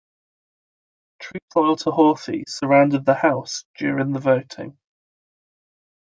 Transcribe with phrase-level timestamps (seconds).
[1.19, 4.79] Troops loyal to Horthy surrounded the House during the voting.